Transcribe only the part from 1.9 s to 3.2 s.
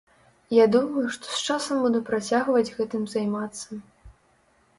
працягваць гэтым